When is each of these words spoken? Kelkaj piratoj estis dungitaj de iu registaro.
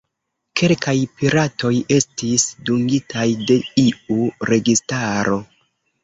Kelkaj 0.59 0.93
piratoj 1.17 1.69
estis 1.97 2.45
dungitaj 2.69 3.25
de 3.51 3.57
iu 3.83 4.17
registaro. 4.51 5.37